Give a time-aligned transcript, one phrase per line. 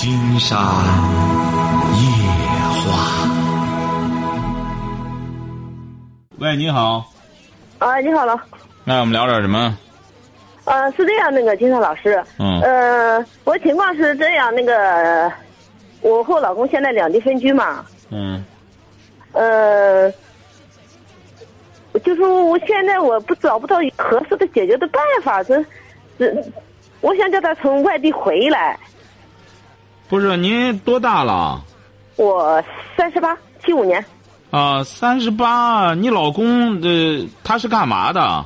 [0.00, 0.58] 金山
[1.92, 2.00] 夜
[2.72, 3.28] 话。
[6.38, 7.04] 喂，你好，
[7.78, 8.40] 啊，你好了，
[8.82, 9.76] 那我们聊点什么？
[10.64, 12.62] 呃，是这样，那个金山老师，嗯。
[12.62, 15.30] 呃，我情况是这样，那个
[16.00, 18.42] 我和我老公现在两地分居嘛，嗯。
[19.32, 20.10] 呃，
[22.02, 25.62] 就是我现在我不找不到合适的解决的办法，这
[26.18, 26.34] 这，
[27.02, 28.78] 我想叫他从外地回来，
[30.10, 31.62] 不是您多大了？
[32.16, 32.62] 我
[32.96, 34.04] 三十八，七五年，
[34.50, 35.94] 啊，三十八。
[35.94, 38.44] 你老公呃，他是干嘛的？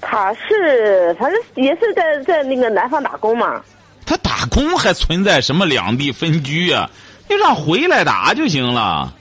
[0.00, 3.62] 他是反正也是在在那个南方打工嘛，
[4.04, 6.90] 他打工还存在什么两地分居啊？
[7.28, 9.14] 你让回来打就行了。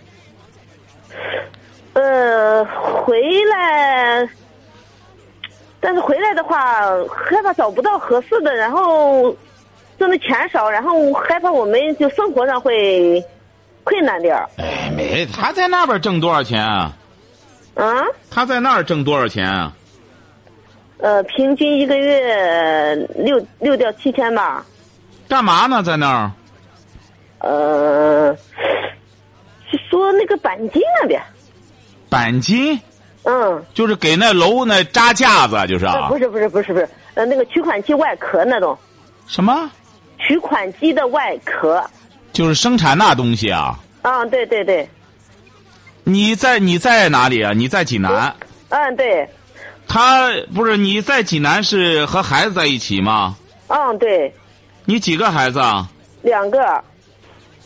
[1.93, 4.27] 呃，回来，
[5.79, 9.35] 但是回来的话，害怕找不到合适的，然后
[9.99, 13.23] 挣的钱少，然后害怕我们就生活上会
[13.83, 14.49] 困难点儿。
[14.57, 16.93] 哎，没，他在那边挣多少钱啊？
[17.75, 19.73] 啊，他在那儿挣多少钱啊？
[20.97, 24.65] 呃，平均一个月六六到七千吧。
[25.27, 25.83] 干嘛呢？
[25.83, 26.31] 在那儿？
[27.39, 28.35] 呃，
[29.71, 31.21] 是说那个钣金那边，
[32.09, 32.77] 钣金，
[33.23, 36.17] 嗯，就是给那楼那扎架子，就是呃啊不。
[36.17, 38.77] 是不是不是不是，呃，那个取款机外壳那种，
[39.25, 39.71] 什么？
[40.19, 41.83] 取款机的外壳。
[42.31, 43.79] 就是生产那东西啊？
[44.03, 44.87] 啊，对对对，
[46.03, 47.53] 你在你在哪里啊？
[47.53, 48.33] 你在济南。
[48.69, 49.27] 嗯对，
[49.87, 53.35] 他不是你在济南是和孩子在一起吗？
[53.67, 54.31] 嗯对，
[54.85, 55.89] 你几个孩子啊？
[56.21, 56.83] 两个。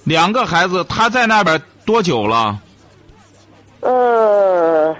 [0.05, 2.59] 两个孩子，他在那边多久了？
[3.81, 4.95] 呃，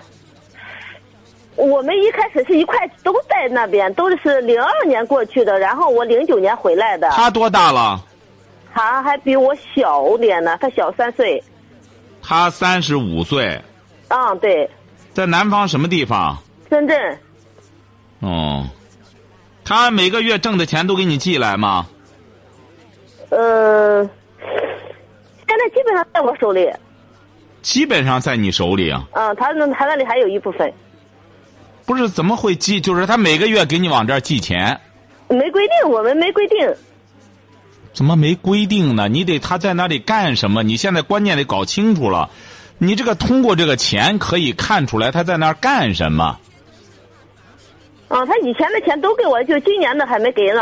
[1.55, 7.09] 我们一开始是一块都在那边，都是零二年过去的，然后我零九年回来的。
[7.11, 8.03] 他多大了？
[8.73, 11.43] 他还比我小点呢，他小三岁。
[12.21, 13.61] 他三十五岁，
[14.07, 14.69] 嗯，对，
[15.13, 16.37] 在南方什么地方？
[16.69, 17.19] 深圳。
[18.21, 18.65] 哦，
[19.63, 21.85] 他每个月挣的钱都给你寄来吗？
[23.29, 24.03] 呃，
[25.47, 26.71] 现在基本上在我手里。
[27.61, 29.03] 基本上在你手里啊。
[29.11, 30.73] 嗯，他那他那里还有一部分，
[31.85, 32.79] 不是怎么会寄？
[32.79, 34.79] 就是他每个月给你往这儿寄钱，
[35.27, 36.57] 没规定，我们没规定。
[37.93, 39.07] 怎么没规定呢？
[39.07, 40.63] 你得他在那里干什么？
[40.63, 42.29] 你现在关键得搞清楚了。
[42.79, 46.39] 你这个通过这个钱可以看出来他在那儿干什么。
[48.07, 50.61] 啊，他以前的钱都给我，就今年的还没给呢。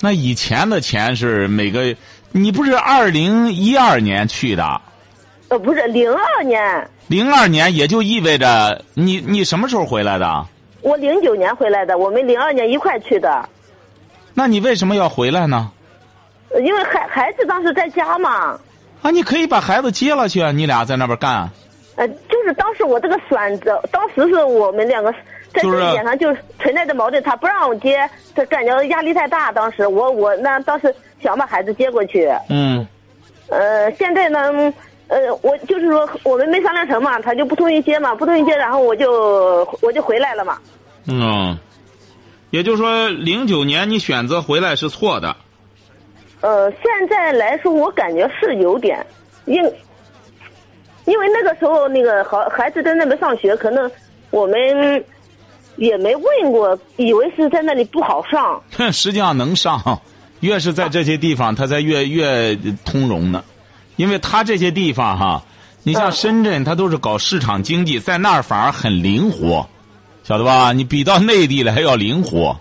[0.00, 1.94] 那以前的钱是每个，
[2.32, 4.80] 你不是二零一二年去的，
[5.48, 10.46] 呃，不是零二年，零二年也就意味着你你什么时候回来的？
[10.82, 13.48] 我零九年回来的，我们零二年一块去的。
[14.34, 15.70] 那你为什么要回来呢？
[16.50, 18.58] 呃因为孩孩子当时在家嘛，
[19.02, 21.48] 啊，你可以把孩子接了去，你俩在那边干。
[21.96, 25.12] 呃，就是当时我这个选择，当时是我们两个
[25.52, 29.52] 在这一点上就是存在着矛盾，他不让我接，他感觉压力太大。
[29.52, 32.86] 当时我我那当时想把孩子接过去，嗯，
[33.48, 34.52] 呃，现在呢，
[35.08, 40.58] 呃，我就是说我们没商量成嘛，他就不同意接嘛，不同意接，然后我就我就回来了嘛。
[41.06, 41.56] 嗯，
[42.50, 45.36] 也就是说，零九年你选择回来是错的。
[46.40, 49.06] 呃，现在来说，我感觉是有点，
[49.44, 49.62] 因
[51.04, 53.90] 因为那个时候那个孩孩子在那边上学，可能
[54.30, 55.04] 我们
[55.76, 58.62] 也没问过，以为是在那里不好上。
[58.76, 60.00] 哼，实际上能上，
[60.40, 63.44] 越是在这些地方，他才越越通融呢。
[63.96, 65.42] 因为他这些地方哈，
[65.82, 69.66] 你像嗯深圳，他都是搞市场经济，在那儿反而很灵活，
[70.22, 70.72] 晓得吧？
[70.72, 72.56] 你比到内地来还要灵活。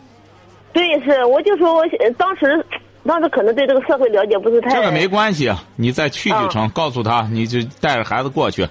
[0.72, 2.66] 对，是，我就说我呃当时
[3.06, 4.70] 当时可能对这个社会了解不是太。
[4.76, 6.70] 这个没关系，啊，你再去就成。
[6.70, 8.68] 告诉他，你就带着孩子过去。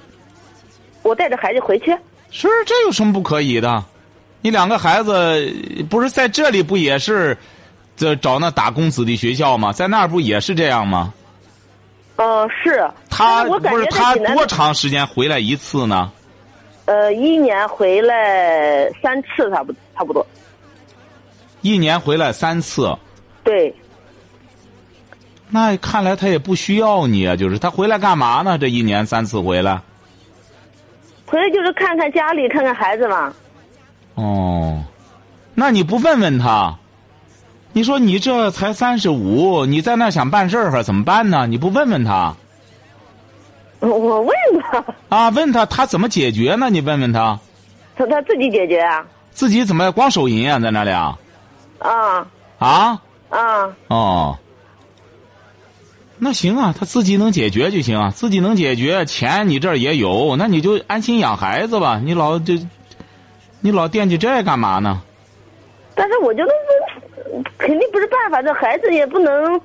[1.02, 1.86] 我带着孩子回去。
[2.30, 3.84] 是，这有什么不可以的？
[4.40, 5.54] 你两个孩子
[5.88, 7.36] 不是在这里不也是，
[7.96, 9.72] 这找那打工子弟学校吗？
[9.72, 11.12] 在那儿不也是这样吗？
[12.22, 12.88] 呃，是。
[13.10, 16.12] 他不是他多长时间回来一次呢？
[16.84, 20.24] 呃，一年回来三次，差不差不多。
[21.62, 22.96] 一年回来三次，
[23.42, 23.74] 对，
[25.48, 27.34] 那看来他也不需要你啊。
[27.36, 28.56] 就是他回来干嘛呢？
[28.56, 29.80] 这一年三次回来。
[31.26, 33.32] 回来就是看看家里，看看孩子嘛。
[34.14, 34.82] 哦，
[35.54, 36.76] 那你不问问他？
[37.74, 41.46] 你说你这才三十五，你在那儿想办事儿怎么办呢？
[41.46, 42.34] 你不问问他
[43.80, 45.28] 我问他，啊？
[45.30, 46.70] 问他他怎么解决呢？
[46.70, 47.40] 你问问他，
[47.96, 49.04] 他他自己解决啊。
[49.32, 50.60] 自己怎么光手淫啊？
[50.60, 51.18] 在那里啊？
[51.78, 52.26] 啊
[52.58, 53.00] 啊？
[53.30, 54.38] 啊，哦，
[56.18, 61.98] 那行啊，他自己能解决就行啊，自己能解决，钱你这儿也有，那你就安心养孩子吧。
[62.04, 62.54] 你老就，
[63.60, 65.02] 你老惦记这干嘛呢？
[65.94, 66.91] 但是我觉得这
[67.58, 69.60] 肯定不是办法，这孩子也不能，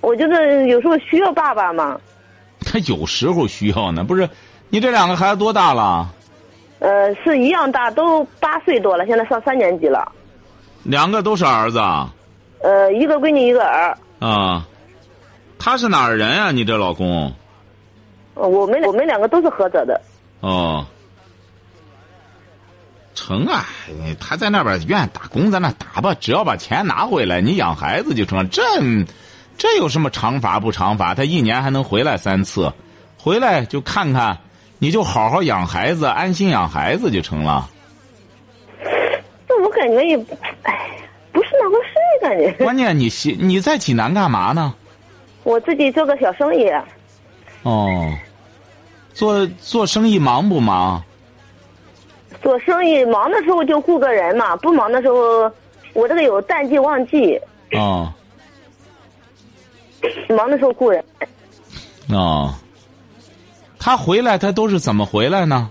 [0.00, 1.98] 我觉得有时候需要爸爸嘛。
[2.60, 4.28] 他有时候需要呢，不是？
[4.68, 6.12] 你这两个孩子多大了？
[6.80, 10.10] 呃，是一样大，都八岁多了，现在上三年级了。
[10.82, 12.12] 两个都是儿子啊？
[12.60, 13.96] 呃，一个闺女，一个儿。
[14.18, 14.66] 啊，
[15.58, 16.50] 他是哪儿人啊？
[16.50, 17.32] 你这老公？
[18.34, 19.98] 呃我们我们两个都是菏泽的。
[20.40, 20.84] 哦，
[23.16, 23.66] 成啊！
[24.20, 28.44] 他在那边愿意打工，在那打吧，只要把钱拿回来，你养孩子就成了。
[28.44, 28.62] 这
[29.58, 31.14] 这有什么长法不长法？
[31.14, 32.72] 他一年还能回来三次，
[33.18, 34.38] 回来就看看，
[34.78, 37.68] 你就好好养孩子，安心养孩子就成了。
[39.48, 40.16] 那我感觉也，
[40.62, 40.90] 哎，
[41.32, 42.64] 不是那回事，感觉。
[42.64, 44.74] 关键你西你在济南干嘛呢？
[45.42, 46.68] 我自己做个小生意，
[47.62, 48.12] 哦，
[49.14, 51.02] 做做生意忙不忙？
[52.46, 55.50] 做生意忙的时候就雇个人嘛，不忙的时候，
[55.94, 57.36] 我这个有淡季旺季，
[57.72, 58.08] 哦
[60.28, 61.04] 忙的时候雇人。
[62.08, 62.54] 哦，
[63.80, 65.68] 他回来他都是怎么回来呢？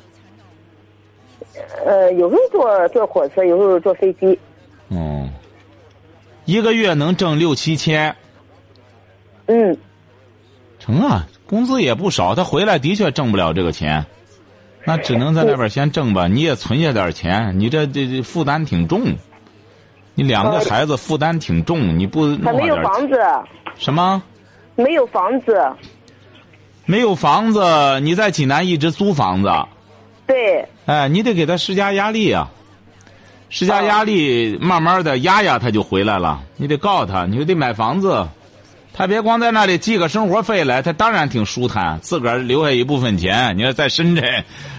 [1.86, 4.38] 呃，有时候坐坐火车，有时候坐飞机。
[4.89, 5.30] 哦，
[6.44, 8.13] 一个月能挣六七千，
[9.45, 9.78] 嗯，
[10.78, 12.36] 成啊，工资也不少。
[12.36, 14.06] 他回来的确挣不了这个钱，
[14.85, 16.27] 那只能在那边先挣吧。
[16.27, 19.15] 你也存下点钱，你这这这负担挺重，
[20.13, 23.19] 你两个呃孩子负担挺重，你不弄没弄好点有房子，
[23.77, 24.23] 什么？
[24.75, 25.61] 没有房子。
[26.87, 29.51] 没有房子，你在济南一直租房子，
[30.27, 32.51] 对，哎，你得给他施加压力啊，
[33.49, 36.43] 施加压力，慢慢的压压他就回来了。
[36.57, 38.27] 你得告诉他，你就得买房子，
[38.97, 43.56] 他别光在那里寄个生活费来，他当然挺舒坦，自个儿留下一部分钱。
[43.57, 44.24] 你要在深圳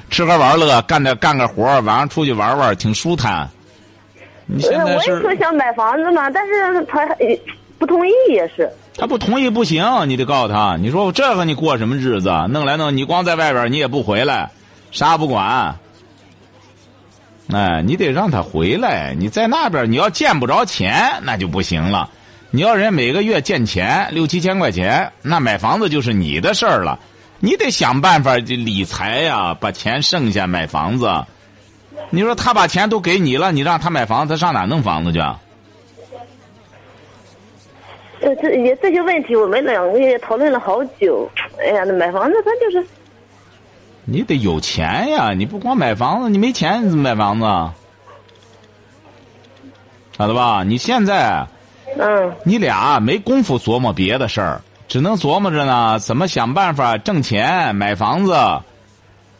[0.08, 3.46] 吃喝玩乐，干点干个活儿晚上出去玩玩，挺舒坦。
[4.46, 7.06] 你现呃在我也说是想买房子嘛，但是他
[7.78, 8.70] 不同意，也是。
[8.96, 12.30] 他不同意不行，你得告诉他，你说我这个你过什么日子？
[12.48, 14.50] 弄来弄，你光在外边你也不回来，
[14.92, 15.76] 啥不管。
[17.52, 19.14] 哎，你得让他回来。
[19.14, 22.08] 你在那边你要见不着钱，那就不行了。
[22.56, 26.98] 你要人每个月见钱六七千块钱，那买房子就是你的事儿了。
[27.38, 31.06] 你得想办法理财呀、把钱剩下买房子。
[32.08, 35.38] 你说他把钱都给你了，你让他买房子，他上哪弄房子去啊？
[38.22, 41.30] 呃，这也这些问题，我们两个也讨论了好久。
[41.58, 42.86] 哎呀，那买房子他就是，
[44.06, 45.34] 你得有钱呀！
[45.34, 47.74] 你不光买房子，你没钱你怎么买房子啊？
[50.16, 50.64] 晓得吧？
[50.64, 51.46] 你现在
[51.98, 58.34] 嗯，你俩没工夫琢磨别的事儿，只能琢磨着呢，怎么想办法挣钱买房子，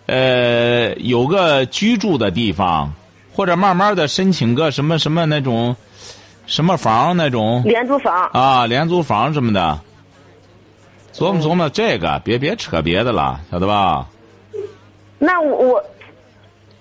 [0.06, 2.92] 呃，有个居住的地方，
[3.34, 5.76] 或者慢慢的申请个什么什么那种
[6.46, 8.28] 什么房那种廉租房。
[8.32, 9.78] 啊，廉租房什么的。
[11.12, 14.06] 琢磨琢磨这个，别别扯别的了，晓得吧？
[15.18, 15.84] 那我我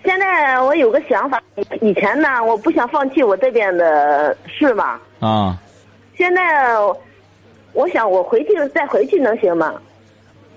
[0.04, 1.42] 现在我有个想法，
[1.82, 5.00] 以前呢，我不想放弃我这边的事嘛。
[5.20, 5.58] 啊。
[6.18, 6.42] 现在
[7.74, 9.74] 我想我回去再回去能行吗？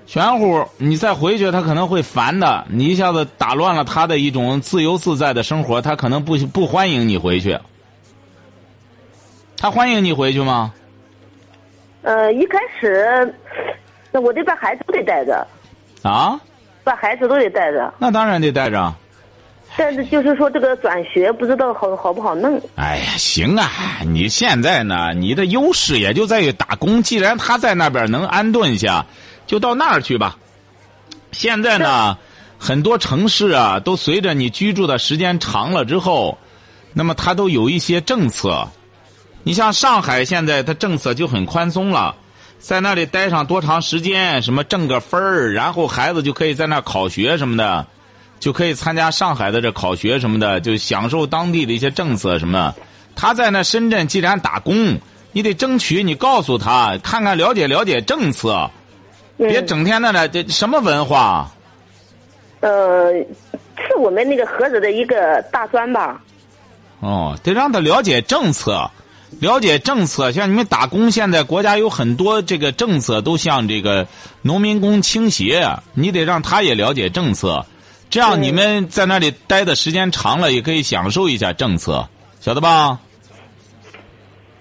[0.06, 2.64] 玄乎，你再回去，他可能会烦的。
[2.70, 7.58] 你一下子打乱了他的一种自由自在的生活，他可能不不欢迎你回去。
[9.58, 10.72] 他欢迎你回去吗？
[12.02, 13.34] 呃，一开始，
[14.12, 15.46] 那我得把孩子都得带着，
[16.02, 16.40] 啊，
[16.84, 17.92] 把孩子都得带着。
[17.98, 18.94] 那当然得带着。
[19.78, 22.60] 但是就是说这个转学不知道好好不好弄。
[22.74, 23.70] 哎呀，行啊！
[24.04, 27.00] 你现在呢，你的优势也就在于打工。
[27.00, 29.06] 既然他在那边能安顿下，
[29.46, 30.36] 就到那儿去吧。
[31.30, 32.18] 现在呢，
[32.58, 36.36] 很多城市啊，都随着你居住的时间长了之后，
[36.92, 38.66] 那么它都有一些政策。
[39.44, 42.16] 你像上海现在，它政策就很宽松了，
[42.58, 47.86] 在那里待上多长时间，什么挣个分儿，然后孩子就可以在那儿考学什么的。
[48.38, 52.74] 就可以参加上海的这考学什么的，就享受当地的一些政策什么的。
[53.16, 54.96] 他在那深圳既然打工，
[55.32, 58.70] 你得争取，你告诉他，看看了解了解政策，
[59.36, 61.50] 别嗯、整天在那这什么文化
[62.60, 63.12] 呃，
[63.76, 66.20] 是我们那个菏泽的一个大专吧。
[67.00, 68.90] 哦，得让他了解政策，
[69.40, 70.32] 了解政策。
[70.32, 74.06] 像你们打工，现在国家有很多这个政策都向这个
[74.42, 77.64] 农民工倾斜，你得让他也了解政策。
[78.10, 82.08] 这样你们在那里待的时间长了，也可以享受一下政策，
[82.40, 82.98] 晓得吧？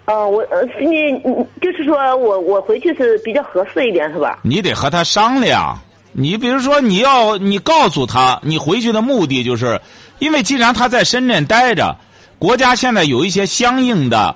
[0.05, 4.39] 嗯，我呃，你你就是说我我回去是比较合适一点是吧？
[4.41, 5.77] 你得和他商量。
[6.13, 9.79] 你比如说，你要你告诉他，你回去的目的就是，
[10.17, 11.95] 因为既然他在深圳待着，
[12.39, 14.35] 国家现在有一些相应的，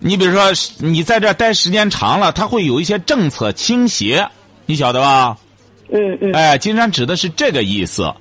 [0.00, 4.28] 你比如说你在这儿待时间长了，他会有一些政策倾斜，
[4.66, 5.38] 你晓得吧？
[5.90, 6.32] 嗯嗯。
[6.32, 8.12] 哎，金山指的是这个意思。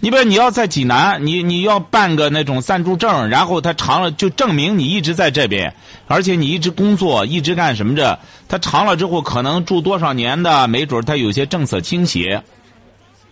[0.00, 5.74] 你比如你要在济南，你你要办个那种暂住证，然后他长了就证明你一直在这边，
[6.06, 12.42] 而且你一直工作，一直干什么着，他长了之后可能住多少年的，没准他有些政策倾斜，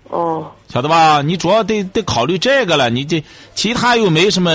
[0.09, 0.51] 哦。
[0.73, 1.23] 晓得吧？
[1.23, 3.23] 你主要得得考虑这个了，你这
[3.55, 4.51] 其他又没什么，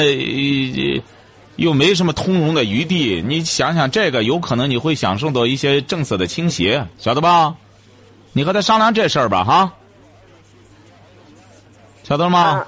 [1.55, 3.23] 又没什么通融的余地。
[3.25, 7.55] 你想想这个，有可能你会享受到一些政策的倾斜，晓得吧？
[8.33, 9.73] 你和他商量这事儿吧，哈。
[12.09, 12.39] 晓得了吗？
[12.39, 12.67] 啊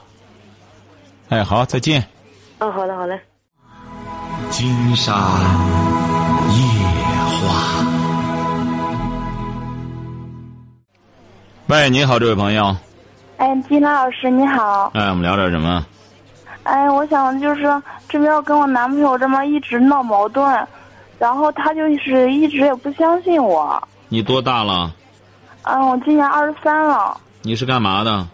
[1.30, 2.08] 哎，好，再见。
[2.60, 3.20] 嗯，好的好嘞。
[4.52, 5.16] 金山
[6.52, 6.62] 夜
[7.26, 7.84] 话。
[11.66, 12.76] 喂，你好，这位朋友。
[13.38, 14.92] 哎，金兰老师你好。
[14.94, 15.84] 哎，我们聊点什么？
[16.62, 17.64] 哎，我想就是
[18.08, 20.68] 这边跟我男朋友这么一直闹矛盾，
[21.18, 23.82] 然后他就是一直也不相信我。
[24.08, 24.94] 你多大了？
[25.64, 27.20] 嗯，我今年二十三了。
[27.42, 28.28] 你是干嘛的？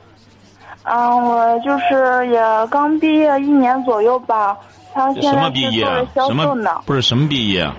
[0.89, 4.57] 嗯，我就是也刚毕业一年左右吧。
[4.93, 6.23] 他现什在么毕业是做？
[6.23, 6.81] 销什售呢？。
[6.85, 7.69] 不是什么毕业？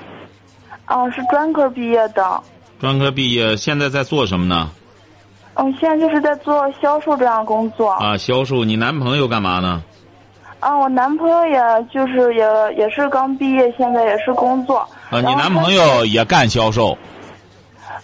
[0.86, 2.40] 嗯，是专科毕业的。
[2.78, 4.70] 专科毕业，现在在做什么呢？
[5.54, 7.90] 嗯，现在就是在做销售这样工作。
[7.92, 8.64] 啊，销售。
[8.64, 9.82] 你男朋友干嘛呢？
[10.60, 11.58] 啊，我男朋友也
[11.92, 12.44] 就是也
[12.76, 14.78] 也是刚毕业，现在也是工作。
[15.10, 16.96] 啊，你男朋友也干销售。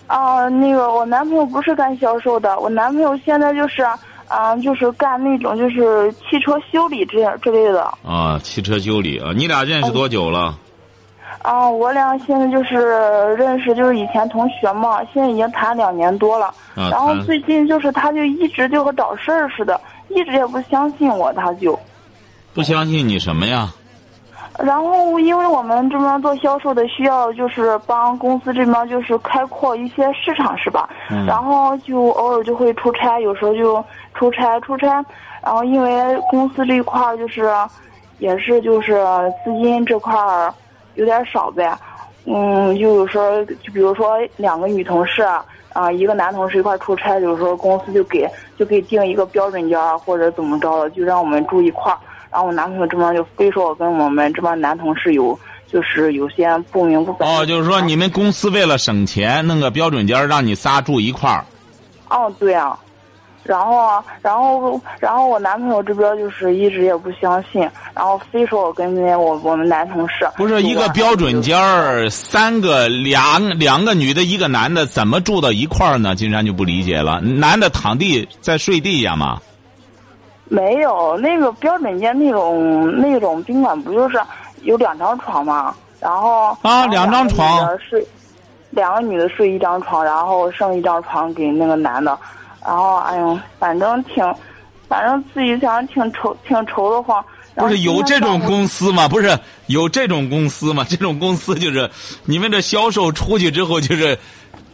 [0.07, 3.87] 啊，那个我男朋友不是干销售的，我男朋友现在就是，
[4.29, 7.83] 嗯、就是干那种就是汽车修理这样之类的。
[8.05, 10.59] 啊，汽车修理啊，你俩认识多久了？
[11.43, 12.77] 啊，我俩现在就是
[13.37, 16.47] 认识，就是以前同学嘛，现在已经谈两年多了。
[16.75, 19.79] 啊，然后最近就是他就一直就和找事儿似的，
[20.09, 21.79] 一直也不相信我，他就。
[22.55, 23.73] 不相信你什么呀？
[24.63, 30.89] 然后，因为我们这边做销售的，需要就是帮公司这边就是开阔一些市场，是吧？
[31.11, 33.85] 嗯然后就偶尔就会出差，有时候就
[34.15, 35.05] 出差出差。
[35.43, 37.53] 然后因为公司这一块儿就是，
[38.19, 39.05] 也是就是
[39.45, 40.55] 资金这块儿
[40.95, 41.77] 有点少呗。
[42.25, 45.23] 嗯，就有时候就比如说两个女同事
[45.73, 51.99] 啊、一个男同事一块儿出差，有时候公司就给就给定一个标准间儿或者怎么着了，就让我们住一块儿。
[52.35, 55.39] 然后我男朋友这边就非说我跟我们这边男同事有
[55.69, 57.25] 就是有些不明不白。
[57.25, 61.45] 哦，就是说你们公司为了省钱，弄个标准间儿让你仨住一块儿。
[62.11, 62.77] 哦，对啊，
[63.45, 67.63] 然后啊，然后然后我男朋友这边就是一直也不相信，
[67.95, 76.17] 然后非说我跟那我我们男同事不是一个标准间儿，三个两两个女的，一个男的，怎么住到一块儿呢？
[76.17, 77.21] 金山就不理解了。
[77.21, 79.41] 男的躺地在睡地下嘛？
[80.49, 84.21] 没有那个标准间那种那种宾馆不就是
[84.63, 85.75] 有两张床吗？
[86.01, 88.07] 然后啊两张床两个女的睡，
[88.71, 92.19] 两个女的睡一张床，然后剩一张床给那个男的，
[92.63, 94.23] 然后哎呦，反正挺，
[94.87, 97.25] 反正自己想挺愁挺愁的慌。
[97.57, 99.09] 不是有这种公司吗？
[99.09, 100.85] 不是有这种公司吗？
[100.91, 101.89] 这种公司就是
[102.25, 104.19] 你们这销售出去之后，就是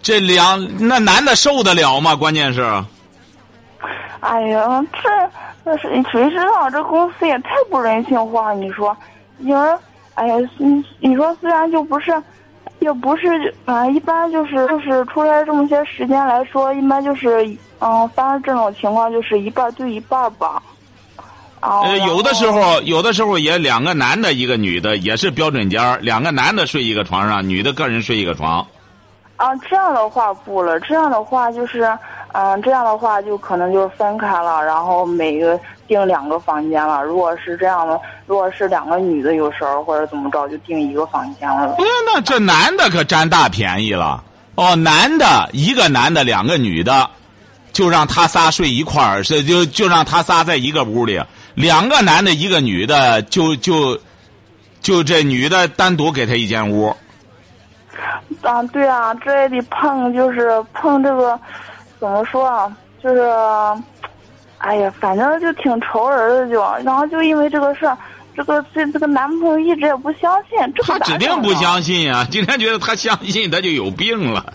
[0.03, 2.17] 这两那男的受得了吗？
[2.17, 2.63] 关键是，
[4.21, 5.09] 哎呀，这
[5.65, 8.53] 这是谁知道这公司也太不人性化？
[8.53, 8.97] 你说，
[9.39, 9.79] 你说
[10.15, 12.13] 哎呀，你你说虽然就不是，
[12.81, 17.45] 也不是啊、一般就是就是出来这么些时间来说，一般就是
[17.81, 20.63] 嗯，发生这种情况就是一半对一半吧。
[21.61, 28.67] 啊、呃，有的时候有的时候也两个男的，一个女的，也是标准间儿两个男的睡一个床上，女的个人睡一个床。
[29.37, 31.91] 啊，这样的话不了，这样的话就是，
[32.33, 35.59] 嗯，这样的话就可能就是分开了，然后每个
[35.89, 37.03] 订两个房间了。
[37.03, 41.75] 如果是这样的，如果是两个女的，有时候或者怎么着，就订一个房间了。
[41.79, 44.23] 哎，那这男的可占大便宜了。
[44.55, 47.09] 哦，男的一个男的，两个女的，
[47.73, 51.21] 就让他仨睡一块儿，是就就让他仨在一个屋里。
[51.55, 53.99] 两个男的，一个女的，就就
[54.81, 56.95] 就这女的单独给他一间屋。
[58.43, 61.39] 啊，对啊，这也得碰，就是碰这个，
[62.01, 63.21] 怎么说啊，就是，
[64.59, 67.97] 哎呀，反正就挺愁人的就，然后就因为这个事儿，
[68.35, 72.27] 这个这这个男朋友一直也不相信，这他指定不相信啊！
[72.33, 74.53] 今天觉得他相信，他就有病了。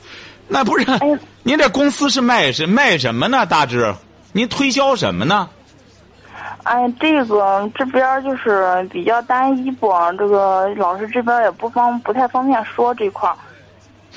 [0.47, 3.45] 那不是哎呀，您这公司是卖是卖什么呢？
[3.45, 3.93] 大致
[4.31, 5.47] 您推销什么呢？
[6.63, 13.35] 哎，这个这边儿就是比较单一不，这个老师这边也不方不太方便说这块儿。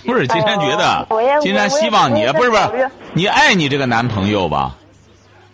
[0.05, 1.07] 不是，金山觉得
[1.40, 4.75] 金山希望你不是不是，你爱你这个男朋友吧？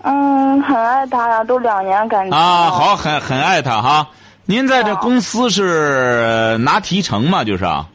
[0.03, 4.07] 嗯，很爱他呀，都两年感情啊，好，很很爱他哈。
[4.45, 7.43] 您在这啊公司是拿提成嘛？
[7.43, 7.87] 就是啊，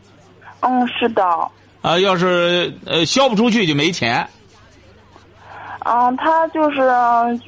[0.62, 1.24] 嗯，是的，
[1.82, 4.27] 啊要是呃销不出去就没钱。
[5.86, 6.82] 嗯，他就是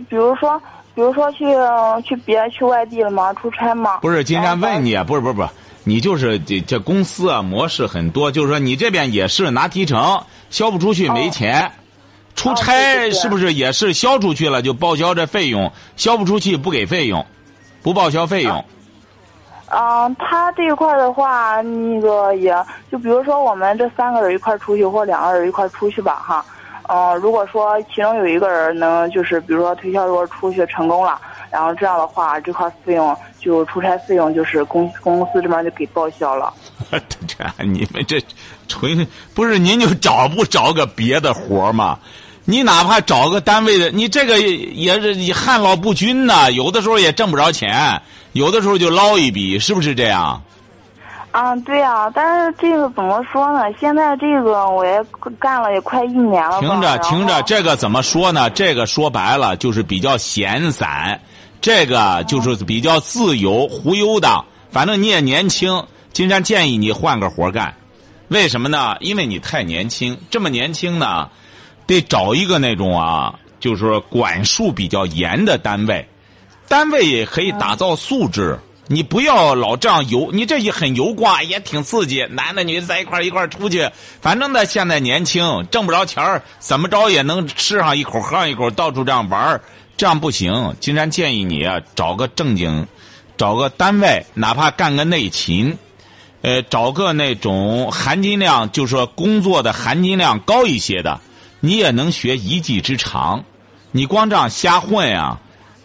[0.08, 0.62] 比如说，
[0.93, 1.45] 比如说去
[2.03, 3.98] 去别去外地了嘛，出差嘛。
[3.98, 5.50] 不是，金山问你啊，不是不是不是，
[5.83, 11.71] 你就是这这公司啊模式很多，就是说你这边也是拿提成，销不出去没钱。
[12.33, 17.25] 出差是不是也是销出去了就报销这费用，销不出去不给费用，
[17.83, 18.63] 不报销费用？
[19.67, 22.53] 嗯，他这一块儿的话，那个也
[22.91, 26.45] 就比如说我们这三个人一块出去，或两个人一块出去吧，哈。
[26.93, 31.17] 嗯，如果说其中有一个人能就是比如说推销如果出去成功了，
[31.50, 36.53] 然后这样的话，这块费用就出差费用就是公公司这边就给报销了。
[36.91, 38.21] 这你们这
[38.67, 41.98] 纯不是您就找不着个别的活吗？
[42.43, 48.01] 你哪怕找个单位的，你这个也是你旱涝不均呐、有的时候也挣不着钱，
[48.33, 50.41] 有的时候就捞一笔，是不是这样？
[51.31, 53.63] 啊，对呀、但是这个怎么说呢？
[53.79, 55.01] 现在这个我也
[55.39, 56.67] 干了也快一年了吧。
[56.67, 58.50] 听着听着，这个怎么说呢？
[58.50, 61.21] 这个说白了就是比较闲散，
[61.61, 64.43] 这个就是比较自由忽悠的。
[64.71, 67.73] 反正你也年轻，金山建议你换个活干。
[68.27, 68.97] 为什么呢？
[69.00, 71.29] 因为你太年轻，这么年轻呢，
[71.88, 76.05] 得找一个那种啊，就是说管束比较严的单位。
[76.67, 78.59] 单位也可以打造素质，
[78.91, 82.27] 你不要老这样游，你这也很游挂，也挺刺激。
[82.31, 89.62] 男的女的在一块儿一块儿出去，反正呢现在年轻，挣不着钱儿，怎么着也能吃上一口喝上一口，到处这样玩儿
[89.95, 90.75] 这样不行。
[90.81, 92.86] 金山建议你啊，找个正经，
[93.38, 95.77] 找个单位，哪怕干个内勤，
[96.41, 101.21] 呃，找个那种含金量，就是说工作的含金量高一些的，
[101.62, 103.45] 你也能学一技之长。
[103.93, 105.39] 你光这样瞎混呀、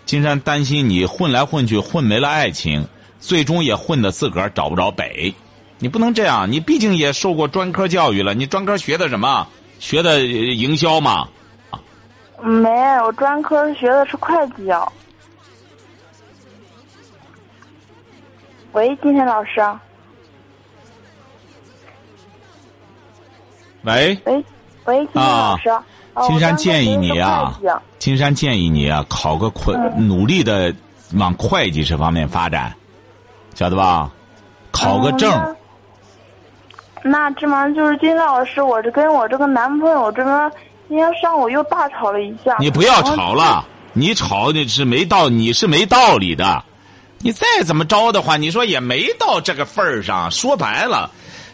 [0.07, 2.89] 金山担心你混来混去混没了爱情，
[3.21, 5.35] 最终也混的自个儿找不着北。
[5.79, 9.47] 你不能这样，你毕竟也受过专科教育了，你专科学的什么？
[9.79, 11.29] 学的呃营销嘛？
[12.43, 12.71] 没，
[13.03, 14.91] 我专科学的是会计啊。
[18.73, 19.61] 喂，金山老师。
[23.83, 24.45] 喂，喂，
[24.87, 25.69] 喂，金山老师。
[25.69, 25.83] 哦
[26.27, 27.61] 金山建议你啊
[27.99, 30.75] 金山建议你啊，考个会，努力的
[31.13, 32.75] 往会计这方面发展，
[33.57, 34.09] 晓得吧？
[34.71, 35.33] 考个证。
[35.33, 35.57] 嗯
[37.09, 40.53] 那这玩意儿就是金老师，我这跟我这个男朋友这边
[40.89, 42.57] 今天上午又大吵了一架。
[42.59, 46.65] 你不要吵了，你吵你是没道，你是没道理的。
[47.19, 50.29] 你再怎么着的话，你说也没到这个份儿上。
[50.33, 51.09] 说白了，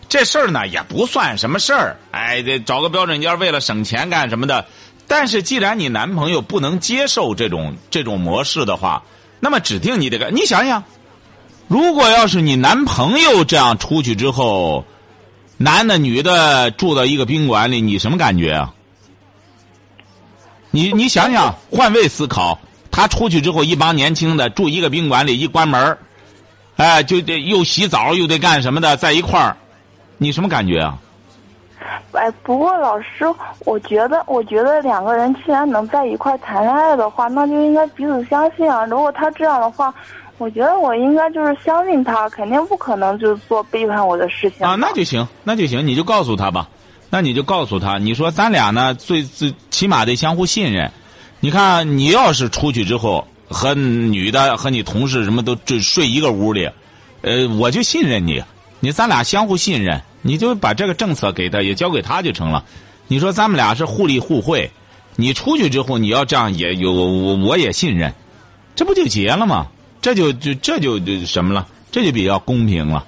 [0.09, 1.99] 这事儿呢也不算什么事儿。
[2.12, 4.65] 哎，这找个标准间为了省钱干什么的。
[5.07, 9.03] 但是既然你男朋友不能接受这种这种模式的话，
[9.38, 10.31] 那么指定你得个。
[10.31, 10.83] 你想想，
[11.73, 14.85] 如果要是你男朋友这样出去之后，
[15.57, 18.75] 男的女的住到一个宾馆里，你什么感觉啊？
[20.71, 22.59] 你你想想，换位思考，
[22.91, 25.99] 他出去之后，一帮年轻的住一个宾馆里，一关门儿
[26.77, 29.57] 哎，就得又洗澡又得干什么的，在一块儿，
[30.19, 30.99] 你什么感觉啊？
[32.13, 33.25] 哎，不过老师，
[33.61, 38.85] 我觉得，我觉得两个人既然能在一块谈恋爱的话，那就应该彼此相信啊。
[38.85, 39.95] 如果他这样的话，
[40.38, 46.68] 我觉得我应该就是相信他，肯定不可能就做背叛我的事情啊，那就行，那就行，你就告诉他吧。
[47.11, 50.90] 那你就告诉他，你说咱俩呢，最最起码得相互信任。
[51.40, 56.68] 你看，你要是出去之后和女的和你同事什么都只睡一个屋里，
[57.21, 58.42] 呃，我就信任你，
[58.81, 62.64] 你咱俩相互信任，你就把这个政策给他，也交给他就成了。
[63.09, 64.71] 你说咱们俩是互利互惠，
[65.14, 68.12] 你出去之后你要这样也有我我也信任，
[68.75, 69.66] 这不就结了吗？
[70.03, 71.67] 这就就这就就什么了？
[71.91, 73.07] 这就比较公平了。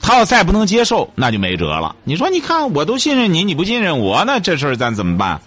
[0.00, 1.94] 他要再不能接受，那就没辙了。
[2.04, 5.42] 你说，你看，我都信任你，你不信任我，那这事儿咱怎么办？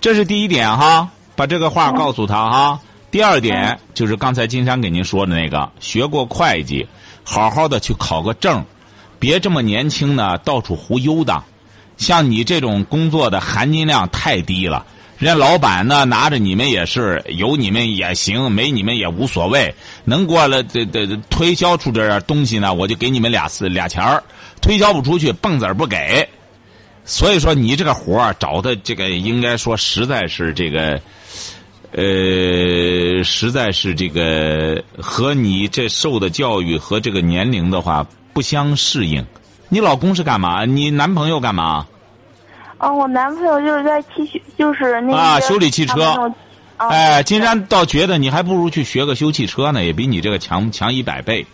[0.00, 2.80] 这是第一点哈，把这个话告诉他哈。
[3.10, 6.86] 第二点就是刚才金山给您说的那个，学过会计，
[7.24, 8.64] 好好的去考个证，
[9.18, 11.42] 别这么年轻呢到处胡悠的。
[11.96, 14.84] 像你这种工作的含金量太低了。
[15.18, 19.74] 人家老板呢，拿着你们也是有你们也行，没你们也无所谓。
[20.04, 24.22] 能过来这这推销出这点东西呢，我就给你们俩四俩钱儿；
[24.62, 26.28] 推销不出去，蹦子儿不给。
[27.04, 31.00] 所以说，你这个活儿找的这个，应该说实在是这个，
[31.90, 39.26] 呃，实在是这个和你这受的教育和这个年龄的话不相适应。
[39.68, 40.64] 你老公是干嘛？
[40.64, 41.88] 你男朋友干嘛？
[42.78, 46.32] 啊，我男朋友就是在汽修就是那啊，修理汽车
[46.76, 51.44] 哎，金山倒觉得你还不如去学个修汽车呢，也比你这个强强一百倍。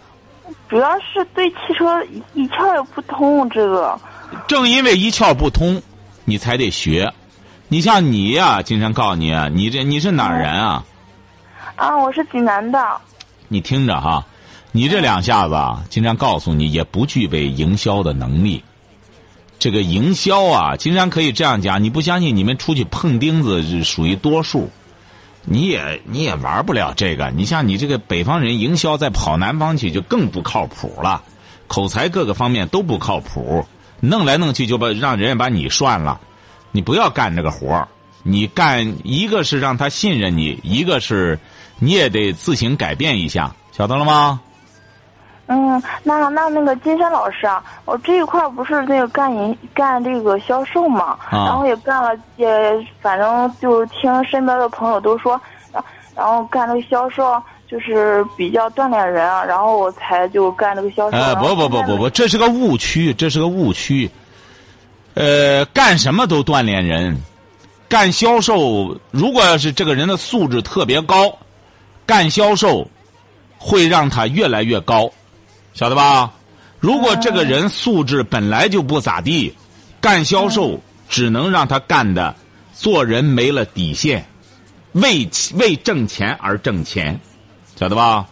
[0.68, 3.98] 主要是对汽车一窍也不通，这个。
[4.46, 5.80] 正因为一窍不通，
[6.26, 7.10] 你才得学。
[7.68, 10.84] 你像你呀、金山告诉你啊，你这你是哪儿人啊？
[11.76, 12.78] 啊，我是济南的。
[13.48, 14.26] 你听着哈，
[14.72, 18.62] 你这两下子啊，金山告诉你也不具备营销的能力。
[19.58, 24.70] 这个营销啊，金山可以这样讲，你不相信，你们出去碰钉子是属于多数，
[25.44, 27.30] 你也你也玩不了这个。
[27.30, 31.22] 你像你这个北方人，营销再跑南方去就更不靠谱了，
[31.66, 33.64] 口才各个方面都不靠谱，
[34.00, 36.20] 弄来弄去就把让人家把你涮了。
[36.72, 37.88] 你不要干这个活
[38.22, 41.38] 你干一个是让他信任你，一个是
[41.78, 44.40] 你也得自行改变一下，晓得了吗？
[45.46, 52.48] 嗯，那那那个金山老师啊，我这一块不是那个干营干这个销售嘛，啊然后也干了，也
[53.00, 55.38] 反正就听身边的朋友都说，
[55.72, 55.84] 然
[56.16, 61.16] 然后干这个销售就是比较锻炼人啊，然后我才就干这个销售。
[61.16, 64.10] 哎，然后不不不不不，这是个误区，这是个误区。
[65.14, 67.16] 呃，干什么都锻炼人，
[67.88, 71.36] 干销售，如果要是这个人的素质特别高，
[72.06, 72.88] 干销售
[73.58, 75.08] 会让他越来越高，
[75.74, 76.32] 晓得吧？
[76.80, 79.52] 如果这个人素质本来就不咋地，
[80.00, 82.34] 干销售只能让他干的
[82.74, 84.26] 做人没了底线，
[84.92, 87.18] 为为挣钱而挣钱，
[87.74, 88.26] 晓得吧？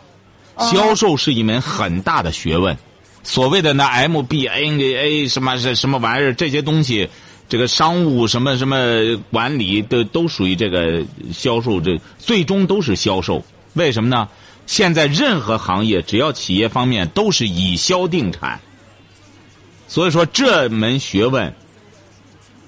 [0.59, 2.77] 销售是一门很大的学问。
[3.25, 7.09] 所谓的那 MBA 什么是什么玩意儿，这些东西，
[7.49, 8.77] 这个商务什么什么
[9.31, 11.03] 管理都都属于这个
[11.33, 13.43] 销售，这最终都是销售。
[13.75, 14.29] 为什么呢？
[14.73, 18.59] 现在任何行业，只要企业方面都是以销定产，
[19.87, 21.55] 所以说这门学问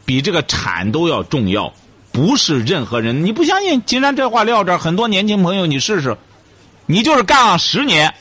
[0.05, 1.73] 比这个产都要重要。
[2.13, 3.83] 不是任何人，你不相信？
[3.87, 6.15] 金山这话撂这儿，很多年轻朋友，你试试，
[6.85, 8.13] 你就是干了十年。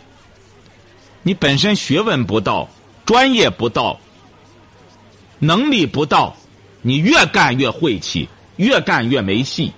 [1.21, 2.69] 你本身学问不到，
[3.05, 3.99] 专业不到，
[5.39, 6.37] 能力不到，
[6.81, 9.73] 你越干越晦气，越干越没戏，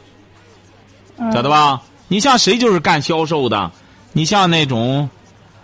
[1.33, 1.81] 晓得吧？
[2.07, 3.71] 你像谁就是干销售的？
[4.17, 5.09] 你像那种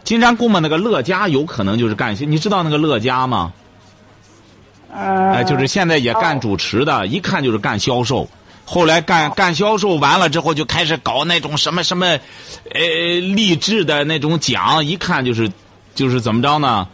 [0.04, 2.26] 金山公嘛那个乐嘉，有可能就是干些。
[2.26, 3.54] 你知道那个乐嘉吗？
[4.94, 8.28] 嗯，哎，就是现在也干主持的，一看就是干销售。
[8.66, 15.50] 后来干干销售完了之后，就开始搞那种什么什么，呃，励志的那种奖，一看就是，
[15.96, 16.86] 就是怎么着呢？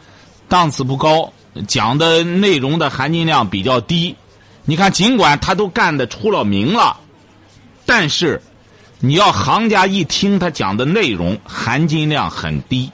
[0.48, 1.34] 档次不高，
[1.67, 4.15] 讲的内容的含金量比较低。
[4.65, 6.98] 你看，尽管他都干的出了名了，
[7.84, 8.39] 但是
[9.00, 12.92] 你要行家一听他讲的内容，含金量很低，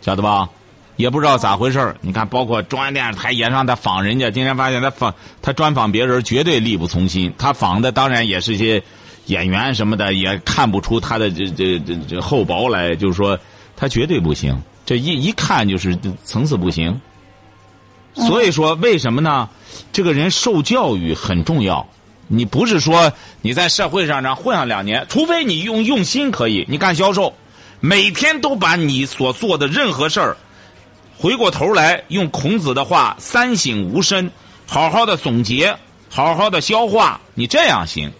[0.00, 0.48] 晓得吧？
[0.96, 7.34] 也不知道咋回事你看，包括中央电视台也让他访人家，今天发现他访他专访别人绝对力不从心。
[7.36, 8.82] 他访的当然也是些
[9.26, 13.38] 演员什么的，也看不出他的这这这这厚薄来，就是说
[13.76, 14.58] 他绝对不行。
[14.86, 16.98] 这一一看就是层次不行。
[18.14, 19.50] 所以说，为什么呢？
[19.92, 21.86] 这个人受教育很重要。
[22.28, 27.34] 你不是说你在社会上呢混上两年，除非你用用心可以，你干销售，
[27.80, 30.36] 每天都把你所做的任何事儿，
[31.16, 34.30] 回过头来用孔子的话“三省吾身”，
[34.66, 35.76] 好好的总结，
[36.08, 38.10] 好好的消化，你这样行。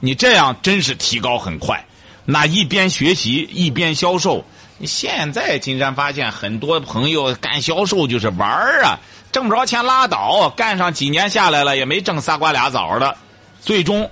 [0.00, 1.84] 你这样真是提高很快。
[2.24, 4.44] 那一边学习一边销售，
[4.84, 8.98] 现在金山发现很多朋友干销售就是玩儿啊，
[9.32, 13.16] 挣不着钱拉倒，干上几年下来了也没挣仨瓜俩枣的，
[13.60, 14.10] 最终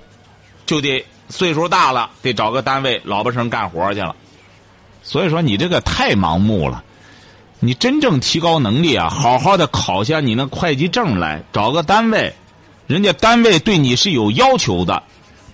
[0.65, 4.15] 就得岁数大了，得找个单位老婆生干活去了。
[5.03, 6.83] 所以说你这个太盲目了。
[7.61, 12.31] 你真正提高能力啊，好好的考下你那会计证来，找个单位，
[12.85, 15.01] 人家单位对你是有要求的，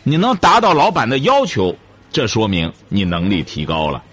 [0.04, 1.74] 你能达到老板的要求，
[2.12, 4.04] 这说明你能力提高了。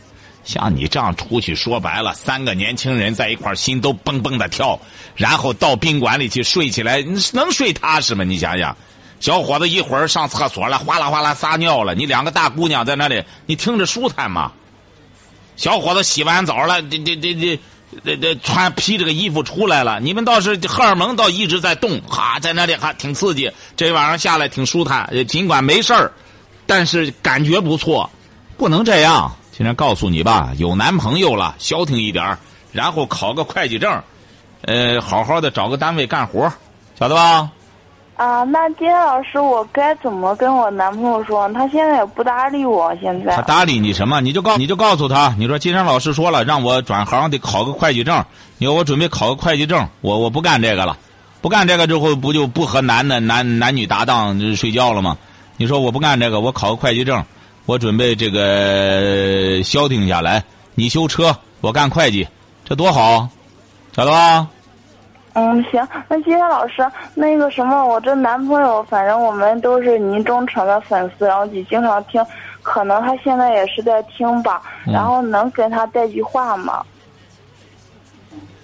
[0.49, 4.81] 像你这样出去，说白了，三个年轻人在一块，心都蹦蹦的跳，
[5.15, 7.03] 然后到宾馆里去睡起来，
[7.35, 8.25] 能睡踏实吗？
[8.25, 8.75] 你想想，
[9.21, 14.51] 小伙子一会儿上厕所了，哗啦哗啦撒尿了，你两个大姑娘在那里，你听着舒坦吗？
[15.57, 17.61] 小伙子洗完澡了，这这这这。
[18.05, 23.51] 这这穿披着个衣服出来了，你们倒是荷尔蒙倒一直在动，哈，在那里哈挺刺激。
[23.79, 26.13] 这晚上下来挺舒坦，尽管没事儿，
[26.67, 28.09] 但是感觉不错。
[28.59, 32.39] 不能这样，今天告诉你吧，有男朋友了，消停一点儿，
[32.71, 34.01] 然后考个会计证，
[34.63, 36.49] 呃，好好的找个单位干活，
[36.97, 37.51] 晓得吧？
[38.15, 41.53] 啊，那金山老师，我该怎么跟我男朋友说？
[41.53, 43.35] 他现在也不搭理我，现在。
[43.35, 44.21] 他搭理你什么？
[44.21, 48.25] 你就告你就告诉他，你说金山老师说了，让我转行得考个会计证。
[48.59, 50.97] 你说我准备考个会计证，我我不干这个了，
[51.41, 55.19] 不干这个之后不就不和男的男男女搭档睡觉了吗？
[55.57, 57.25] 你说我不干这个，我考个会计证，
[57.69, 60.43] 我准备这个消停下来。
[60.75, 62.27] 你修车，我干会计，
[62.65, 63.29] 这多好，
[63.95, 64.49] 晓得吧？
[65.35, 66.77] 嗯，行，那金山老师，
[67.15, 72.25] 那个什么，我这男朋友，反正我们都是您忠诚的粉丝，然后也经常听，
[72.63, 76.83] 可能他现在也是在听吧，然后能跟他带句话吗？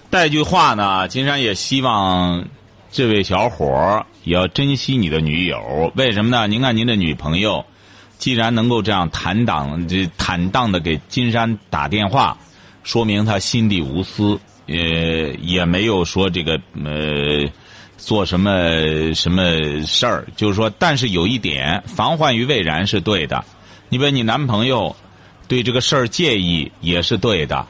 [0.09, 2.43] 带句话呢，金山也希望
[2.89, 5.91] 这位小伙儿也要珍惜你的女友。
[5.95, 6.47] 为什么呢？
[6.47, 7.63] 您看您的女朋友，
[8.17, 12.37] 既然能够这样坦荡、这坦荡的给金山打电话，
[12.83, 14.39] 说明他心地无私。
[14.67, 14.75] 呃，
[15.43, 17.47] 也没有说这个呃，
[17.97, 19.43] 做什么什么
[19.85, 23.45] 事儿，就是说，但是有一点，防患于未然是对的。
[23.89, 24.95] 你比如你男朋友
[25.47, 27.67] 对这个事儿介意也是对的。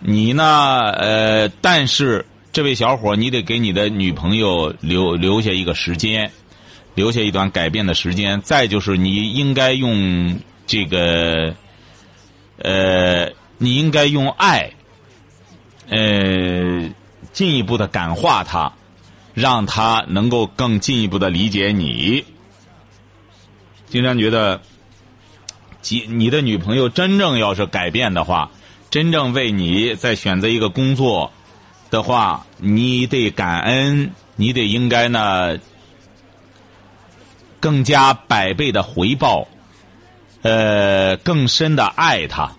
[0.00, 6.32] 你呢，呃，但是这位小伙，你得给你的女朋友留留下一个时间，
[6.98, 8.40] 留下一段改变的时间。
[8.42, 11.54] 再就是你应该用这个，
[12.58, 14.72] 呃，你应该用爱。
[15.88, 16.90] 呃，
[17.32, 18.72] 进一步的感化他，
[19.32, 22.24] 让他能够更进一步的理解你。
[23.86, 24.60] 金山觉得，
[25.80, 28.50] 即你的女朋友真正要是改变的话，
[28.90, 31.32] 真正为你在选择一个工作
[31.90, 35.56] 的话，你得感恩，你得应该呢，
[37.60, 39.46] 更加百倍的回报，
[40.42, 42.50] 呃，更深的爱他。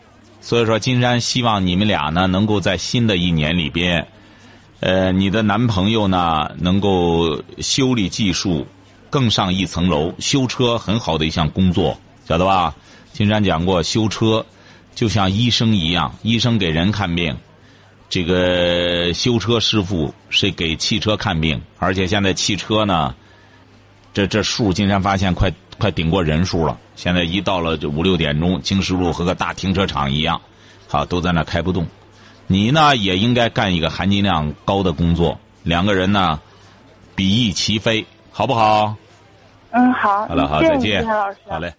[0.42, 4.08] 所以说，金山希望你们俩呢，能够在新的一年里边，
[4.80, 8.66] 呃，你的男朋友呢，能够修理技术
[9.10, 10.14] 更上一层楼。
[10.20, 12.74] 修车很好的一项工作，晓得吧？
[13.12, 14.46] 金山讲过，修车
[14.96, 17.36] 就像医生一样，医生给人看病，
[18.10, 21.62] 这个修车师傅是给汽车看病。
[21.78, 23.14] 而且现在汽车呢，
[24.14, 25.52] 这这数，金山发现快。
[25.80, 30.42] 快顶过人数了，现在一到了这五六点钟，京石路和个大停车场一样，
[30.90, 31.88] 好都在那开不动。
[32.48, 36.42] 你呢也应该干一个含金量高的工作，两个人呢
[37.16, 38.94] 比翼齐飞，好不好？
[39.72, 40.28] 嗯，好。
[40.28, 41.08] 好了，好，再见。
[41.48, 41.74] 好嘞。